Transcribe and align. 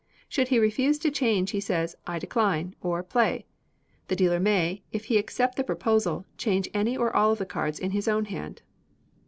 Should 0.27 0.47
he 0.47 0.57
refuse 0.57 0.97
to 0.97 1.11
change 1.11 1.51
he 1.51 1.59
says, 1.59 1.95
"I 2.07 2.17
decline," 2.17 2.73
or 2.81 3.03
"Play." 3.03 3.45
The 4.07 4.15
dealer 4.15 4.39
may, 4.39 4.81
if 4.91 5.05
he 5.05 5.19
accept 5.19 5.57
the 5.57 5.63
proposal, 5.63 6.25
change 6.39 6.67
any 6.73 6.97
or 6.97 7.15
all 7.15 7.35
the 7.35 7.45
cards 7.45 7.77
in 7.77 7.91
his 7.91 8.07
own 8.07 8.25
hand. 8.25 8.63